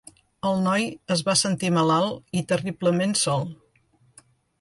[0.51, 3.45] El noi es va sentir malalt i terriblement sol.